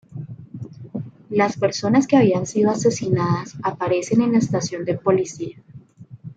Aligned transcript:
Las 1.29 1.57
persona 1.57 1.99
que 2.07 2.17
habían 2.17 2.47
sido 2.47 2.71
"asesinadas" 2.71 3.53
aparecen 3.61 4.21
en 4.23 4.31
la 4.31 4.39
estación 4.39 4.83
de 4.83 4.97
policía. 4.97 5.61